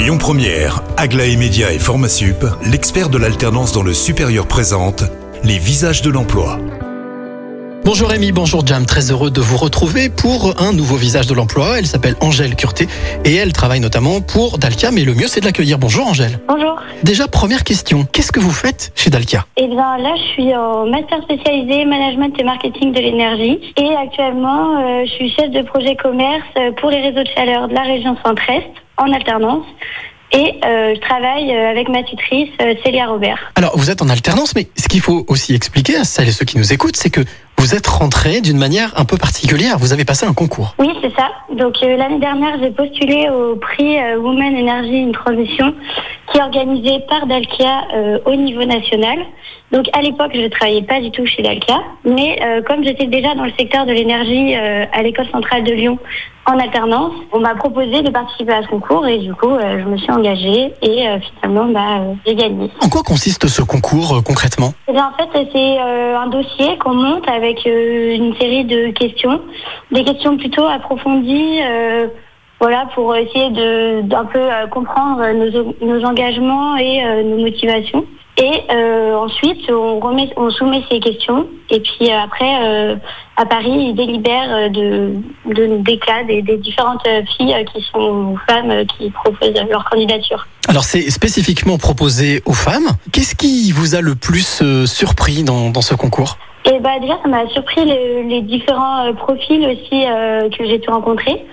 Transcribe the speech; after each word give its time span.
Lyon 0.00 0.16
Première, 0.16 0.80
Aglaé 0.96 1.36
Média 1.36 1.74
et 1.74 1.78
Formasup, 1.78 2.46
l'expert 2.64 3.10
de 3.10 3.18
l'alternance 3.18 3.72
dans 3.72 3.82
le 3.82 3.92
supérieur 3.92 4.46
présente 4.46 5.04
les 5.44 5.58
visages 5.58 6.00
de 6.00 6.08
l'emploi. 6.08 6.58
Bonjour 7.84 8.08
Rémi, 8.08 8.32
bonjour 8.32 8.66
Jam, 8.66 8.86
très 8.86 9.10
heureux 9.10 9.30
de 9.30 9.42
vous 9.42 9.58
retrouver 9.58 10.08
pour 10.08 10.58
un 10.58 10.72
nouveau 10.72 10.96
visage 10.96 11.26
de 11.26 11.34
l'emploi. 11.34 11.78
Elle 11.78 11.86
s'appelle 11.86 12.14
Angèle 12.22 12.56
Curté 12.56 12.88
et 13.26 13.34
elle 13.34 13.52
travaille 13.52 13.80
notamment 13.80 14.22
pour 14.22 14.56
Dalkia, 14.56 14.90
mais 14.90 15.04
le 15.04 15.12
mieux 15.12 15.26
c'est 15.26 15.40
de 15.40 15.44
l'accueillir. 15.44 15.78
Bonjour 15.78 16.06
Angèle. 16.06 16.40
Bonjour. 16.48 16.76
Déjà, 17.02 17.28
première 17.28 17.62
question, 17.62 18.06
qu'est-ce 18.10 18.32
que 18.32 18.40
vous 18.40 18.52
faites 18.52 18.92
chez 18.94 19.10
Dalkia? 19.10 19.44
Eh 19.58 19.66
bien 19.66 19.98
là, 19.98 20.14
je 20.16 20.32
suis 20.32 20.54
en 20.54 20.86
master 20.86 21.22
spécialisé 21.24 21.84
management 21.84 22.32
et 22.38 22.44
marketing 22.44 22.94
de 22.94 23.00
l'énergie 23.00 23.60
et 23.76 23.94
actuellement, 23.96 24.78
euh, 24.80 25.04
je 25.04 25.10
suis 25.10 25.30
chef 25.32 25.50
de 25.50 25.60
projet 25.60 25.94
commerce 25.94 26.48
pour 26.80 26.88
les 26.88 27.02
réseaux 27.02 27.22
de 27.22 27.28
chaleur 27.36 27.68
de 27.68 27.74
la 27.74 27.82
région 27.82 28.16
Centre-Est 28.24 28.72
en 29.00 29.12
alternance. 29.12 29.66
Et 30.32 30.60
euh, 30.64 30.94
je 30.94 31.00
travaille 31.00 31.52
euh, 31.52 31.70
avec 31.70 31.88
ma 31.88 32.04
tutrice 32.04 32.50
euh, 32.62 32.74
Célia 32.84 33.06
Robert. 33.06 33.52
Alors, 33.56 33.76
vous 33.76 33.90
êtes 33.90 34.00
en 34.00 34.08
alternance, 34.08 34.54
mais 34.54 34.68
ce 34.76 34.86
qu'il 34.86 35.00
faut 35.00 35.24
aussi 35.26 35.54
expliquer 35.54 35.96
à 35.96 36.04
celles 36.04 36.28
et 36.28 36.32
ceux 36.32 36.44
qui 36.44 36.56
nous 36.56 36.72
écoutent, 36.72 36.96
c'est 36.96 37.10
que 37.10 37.22
vous 37.60 37.74
êtes 37.74 37.86
rentré 37.86 38.40
d'une 38.40 38.56
manière 38.56 38.98
un 38.98 39.04
peu 39.04 39.18
particulière. 39.18 39.76
Vous 39.78 39.92
avez 39.92 40.06
passé 40.06 40.24
un 40.24 40.32
concours. 40.32 40.74
Oui, 40.78 40.88
c'est 41.02 41.14
ça. 41.14 41.28
Donc 41.52 41.74
euh, 41.82 41.96
l'année 41.96 42.18
dernière, 42.18 42.56
j'ai 42.60 42.70
postulé 42.70 43.28
au 43.28 43.56
prix 43.56 43.98
euh, 43.98 44.18
Women 44.18 44.56
Energy 44.56 45.02
in 45.02 45.12
Transition 45.12 45.74
qui 46.32 46.38
est 46.38 46.42
organisé 46.42 47.00
par 47.08 47.26
Dalkia 47.26 47.82
euh, 47.94 48.18
au 48.24 48.34
niveau 48.34 48.64
national. 48.64 49.18
Donc 49.72 49.86
à 49.92 50.00
l'époque, 50.00 50.30
je 50.32 50.40
ne 50.40 50.48
travaillais 50.48 50.82
pas 50.82 51.00
du 51.00 51.10
tout 51.10 51.26
chez 51.26 51.42
Dalkia, 51.42 51.80
mais 52.04 52.40
comme 52.66 52.82
j'étais 52.82 53.06
déjà 53.06 53.36
dans 53.36 53.44
le 53.44 53.52
secteur 53.56 53.86
de 53.86 53.92
l'énergie 53.92 54.56
à 54.56 55.00
l'école 55.04 55.28
centrale 55.30 55.62
de 55.62 55.72
Lyon 55.72 55.96
en 56.44 56.58
alternance, 56.58 57.12
on 57.32 57.38
m'a 57.38 57.54
proposé 57.54 58.02
de 58.02 58.10
participer 58.10 58.52
à 58.52 58.62
ce 58.62 58.66
concours 58.66 59.06
et 59.06 59.18
du 59.18 59.32
coup, 59.32 59.56
je 59.60 59.84
me 59.84 59.96
suis 59.96 60.10
engagée 60.10 60.74
et 60.82 61.06
finalement, 61.40 61.66
bah, 61.66 62.02
j'ai 62.26 62.34
gagné. 62.34 62.68
En 62.82 62.88
quoi 62.88 63.04
consiste 63.04 63.46
ce 63.46 63.62
concours 63.62 64.20
concrètement? 64.24 64.74
Eh 64.88 64.92
bien, 64.92 65.12
en 65.12 65.16
fait, 65.16 65.48
c'est 65.52 65.78
un 65.78 66.26
dossier 66.26 66.76
qu'on 66.78 66.94
monte 66.94 67.28
avec 67.28 67.49
euh, 67.66 68.14
une 68.14 68.34
série 68.36 68.64
de 68.64 68.90
questions, 68.90 69.40
des 69.90 70.04
questions 70.04 70.36
plutôt 70.36 70.66
approfondies, 70.66 71.60
euh, 71.62 72.06
voilà, 72.60 72.86
pour 72.94 73.14
essayer 73.16 73.50
d'un 74.02 74.24
peu 74.26 74.38
euh, 74.38 74.66
comprendre 74.66 75.22
nos, 75.82 76.04
engagements 76.04 76.76
et 76.76 77.02
nos 77.24 77.38
motivations. 77.38 78.04
Et 78.36 78.72
ensuite, 79.14 79.70
on 79.70 80.50
soumet 80.50 80.82
ces 80.90 80.98
questions. 80.98 81.46
Et 81.68 81.80
puis 81.80 82.10
après, 82.10 82.96
à 83.36 83.44
Paris, 83.44 83.90
ils 83.90 83.94
délibèrent 83.94 84.70
de, 84.70 85.12
de 85.46 85.76
des 85.82 85.98
cas 85.98 86.24
des, 86.24 86.40
différentes 86.40 87.06
filles 87.36 87.54
qui 87.74 87.84
sont 87.92 88.36
femmes 88.48 88.86
qui 88.96 89.10
proposent 89.10 89.62
leur 89.68 89.84
candidature. 89.90 90.46
Alors, 90.68 90.84
c'est 90.84 91.10
spécifiquement 91.10 91.76
proposé 91.76 92.42
aux 92.46 92.54
femmes. 92.54 92.88
Qu'est-ce 93.12 93.34
qui 93.34 93.72
vous 93.72 93.94
a 93.94 94.00
le 94.00 94.14
plus 94.14 94.62
surpris 94.86 95.42
dans 95.42 95.82
ce 95.82 95.94
concours? 95.94 96.38
Et 96.70 96.78
bah 96.78 97.00
déjà, 97.00 97.18
ça 97.20 97.28
m'a 97.28 97.48
surpris 97.48 97.84
les, 97.84 98.42
différents 98.42 99.04
euh, 99.06 99.12
profils 99.12 99.66
aussi 99.66 100.06
euh, 100.06 100.48
que 100.50 100.64
j'ai 100.64 100.78
pu 100.78 100.88
rencontrer, 100.88 101.44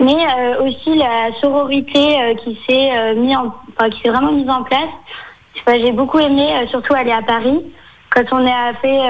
mais 0.00 0.16
euh, 0.16 0.64
aussi 0.64 0.96
la 0.96 1.30
sororité 1.40 2.34
qui 2.42 2.58
s'est 2.66 3.14
mis 3.14 3.34
qui 3.92 4.02
s'est 4.02 4.08
vraiment 4.08 4.32
mise 4.32 4.50
en 4.50 4.64
place. 4.64 4.90
J'ai 5.68 5.92
beaucoup 5.92 6.18
aimé, 6.18 6.66
surtout 6.70 6.92
aller 6.94 7.12
à 7.12 7.22
Paris. 7.22 7.60
Quand 8.10 8.24
on 8.32 8.44
a 8.46 8.74
fait 8.82 9.00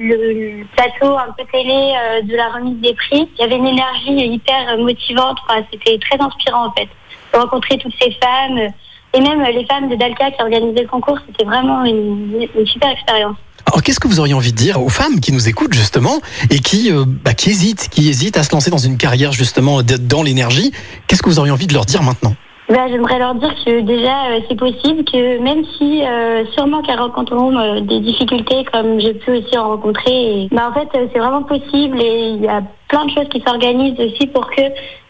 le, 0.00 0.64
plateau 0.74 1.16
un 1.18 1.32
peu 1.36 1.44
télé 1.52 1.94
de 2.22 2.34
la 2.34 2.48
remise 2.48 2.80
des 2.80 2.94
prix, 2.94 3.28
il 3.34 3.40
y 3.40 3.44
avait 3.44 3.56
une 3.56 3.66
énergie 3.66 4.26
hyper 4.26 4.78
motivante. 4.78 5.36
Enfin, 5.46 5.60
C'était 5.70 5.98
très 5.98 6.18
inspirant 6.18 6.68
en 6.68 6.72
fait. 6.72 6.88
Rencontrer 7.34 7.76
toutes 7.76 7.94
ces 8.00 8.12
femmes 8.12 8.70
et 9.12 9.20
même 9.20 9.42
les 9.42 9.66
femmes 9.66 9.88
de 9.88 9.96
Dalka 9.96 10.30
qui 10.30 10.42
organisaient 10.42 10.82
le 10.82 10.88
concours, 10.88 11.18
c'était 11.26 11.44
vraiment 11.44 11.84
une, 11.84 12.48
une 12.54 12.66
super 12.66 12.90
expérience. 12.90 13.36
Alors, 13.66 13.82
qu'est-ce 13.82 13.98
que 13.98 14.06
vous 14.06 14.20
auriez 14.20 14.32
envie 14.32 14.52
de 14.52 14.56
dire 14.56 14.80
aux 14.80 14.88
femmes 14.88 15.18
qui 15.20 15.32
nous 15.32 15.48
écoutent 15.48 15.74
justement 15.74 16.20
et 16.50 16.60
qui, 16.60 16.92
euh, 16.92 17.04
bah, 17.06 17.34
qui 17.34 17.50
hésitent, 17.50 17.88
qui 17.90 18.08
hésitent 18.08 18.36
à 18.36 18.44
se 18.44 18.52
lancer 18.52 18.70
dans 18.70 18.78
une 18.78 18.96
carrière 18.96 19.32
justement 19.32 19.80
dans 19.82 20.22
l'énergie? 20.22 20.70
Qu'est-ce 21.06 21.20
que 21.20 21.28
vous 21.28 21.40
auriez 21.40 21.50
envie 21.50 21.66
de 21.66 21.74
leur 21.74 21.84
dire 21.84 22.02
maintenant? 22.04 22.34
Ben, 22.68 22.88
J'aimerais 22.88 23.18
leur 23.18 23.34
dire 23.34 23.52
que 23.64 23.80
déjà 23.80 24.26
euh, 24.30 24.40
c'est 24.48 24.56
possible, 24.56 25.04
que 25.04 25.40
même 25.40 25.64
si 25.76 26.04
euh, 26.04 26.44
sûrement 26.54 26.80
qu'elles 26.82 27.00
rencontreront 27.00 27.80
des 27.80 28.00
difficultés 28.00 28.64
comme 28.72 29.00
j'ai 29.00 29.14
pu 29.14 29.32
aussi 29.32 29.58
en 29.58 29.70
rencontrer, 29.70 30.44
et, 30.44 30.48
ben, 30.52 30.70
en 30.70 30.72
fait 30.72 30.88
c'est 31.12 31.18
vraiment 31.18 31.42
possible 31.42 32.00
et 32.00 32.34
il 32.36 32.42
y 32.42 32.48
a 32.48 32.62
plein 32.88 33.04
de 33.04 33.10
choses 33.10 33.28
qui 33.30 33.42
s'organisent 33.44 33.98
aussi 33.98 34.28
pour 34.28 34.48
que 34.48 34.62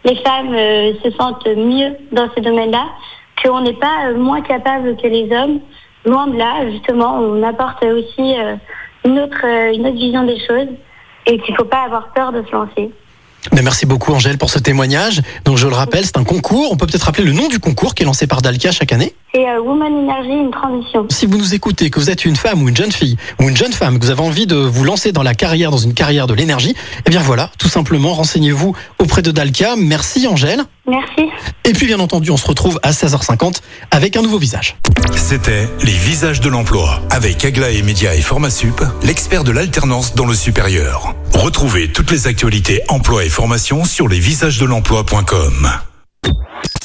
les 0.04 0.16
femmes 0.22 0.54
se 1.04 1.10
sentent 1.18 1.46
mieux 1.46 1.94
dans 2.12 2.28
ce 2.34 2.40
domaine-là, 2.40 2.86
qu'on 3.42 3.60
n'est 3.60 3.74
pas 3.74 4.12
moins 4.16 4.40
capable 4.40 4.96
que 4.96 5.06
les 5.08 5.28
hommes. 5.36 5.60
Loin 6.06 6.28
de 6.28 6.38
là, 6.38 6.70
justement, 6.70 7.18
on 7.18 7.42
apporte 7.42 7.84
aussi 7.84 8.38
euh, 8.38 8.54
une, 9.04 9.18
autre, 9.18 9.44
euh, 9.44 9.74
une 9.74 9.88
autre 9.88 9.96
vision 9.96 10.22
des 10.22 10.38
choses 10.38 10.68
et 11.26 11.38
qu'il 11.40 11.52
ne 11.52 11.58
faut 11.58 11.64
pas 11.64 11.82
avoir 11.82 12.12
peur 12.12 12.30
de 12.32 12.44
se 12.44 12.52
lancer. 12.52 12.92
Mais 13.54 13.62
Merci 13.66 13.84
beaucoup 13.84 14.12
Angèle 14.12 14.38
pour 14.38 14.48
ce 14.48 14.60
témoignage. 14.60 15.22
Donc 15.44 15.58
je 15.58 15.66
le 15.66 15.74
rappelle, 15.74 16.04
c'est 16.04 16.18
un 16.18 16.22
concours. 16.22 16.70
On 16.70 16.76
peut 16.76 16.86
peut-être 16.86 17.02
rappeler 17.02 17.24
le 17.24 17.32
nom 17.32 17.48
du 17.48 17.58
concours 17.58 17.96
qui 17.96 18.04
est 18.04 18.06
lancé 18.06 18.28
par 18.28 18.40
Dalkia 18.40 18.70
chaque 18.70 18.92
année. 18.92 19.12
C'est 19.34 19.44
euh, 19.44 19.60
Woman 19.60 19.92
Energy, 19.92 20.30
une 20.30 20.52
transition. 20.52 21.04
Si 21.10 21.26
vous 21.26 21.36
nous 21.36 21.52
écoutez, 21.52 21.90
que 21.90 21.98
vous 21.98 22.08
êtes 22.08 22.24
une 22.24 22.36
femme 22.36 22.62
ou 22.62 22.68
une 22.68 22.76
jeune 22.76 22.92
fille 22.92 23.16
ou 23.40 23.48
une 23.48 23.56
jeune 23.56 23.72
femme, 23.72 23.98
que 23.98 24.04
vous 24.04 24.12
avez 24.12 24.22
envie 24.22 24.46
de 24.46 24.54
vous 24.54 24.84
lancer 24.84 25.10
dans 25.10 25.24
la 25.24 25.34
carrière, 25.34 25.72
dans 25.72 25.78
une 25.78 25.94
carrière 25.94 26.28
de 26.28 26.34
l'énergie, 26.34 26.76
eh 27.06 27.10
bien 27.10 27.20
voilà, 27.20 27.50
tout 27.58 27.68
simplement, 27.68 28.14
renseignez-vous 28.14 28.76
auprès 29.00 29.20
de 29.20 29.32
Dalkia. 29.32 29.74
Merci 29.76 30.28
Angèle. 30.28 30.62
Merci. 30.88 31.28
Et 31.64 31.72
puis 31.72 31.86
bien 31.86 31.98
entendu, 31.98 32.30
on 32.30 32.36
se 32.36 32.46
retrouve 32.46 32.78
à 32.84 32.92
16h50 32.92 33.62
avec 33.90 34.16
un 34.16 34.22
nouveau 34.22 34.38
visage. 34.38 34.76
C'était 35.16 35.68
les 35.82 35.90
visages 35.90 36.40
de 36.40 36.48
l'emploi 36.48 37.00
avec 37.10 37.44
Aglaé 37.44 37.82
Média 37.82 38.14
et 38.14 38.20
Formasup, 38.20 38.80
l'expert 39.02 39.42
de 39.42 39.50
l'alternance 39.50 40.14
dans 40.14 40.26
le 40.26 40.34
supérieur. 40.34 41.16
Retrouvez 41.36 41.92
toutes 41.92 42.10
les 42.10 42.26
actualités 42.26 42.80
emploi 42.88 43.24
et 43.24 43.28
formation 43.28 43.84
sur 43.84 44.08
lesvisagesdelemploi.com. 44.08 45.70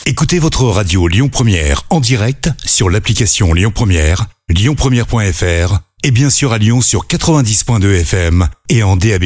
Écoutez 0.06 0.40
votre 0.40 0.66
radio 0.66 1.08
Lyon 1.08 1.30
Première 1.30 1.84
en 1.90 2.02
direct 2.02 2.50
sur 2.66 2.90
l'application 2.90 3.54
Lyon 3.54 3.72
Première, 3.74 4.26
lyonpremière.fr 4.50 5.80
et 6.04 6.12
bien 6.12 6.30
sûr 6.30 6.52
à 6.52 6.58
Lyon 6.58 6.82
sur 6.82 7.08
90.2 7.08 8.02
FM 8.02 8.50
et 8.68 8.84
en 8.84 8.98
DAB+. 8.98 9.24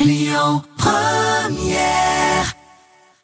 Lyon 0.00 0.62
Première 0.76 2.05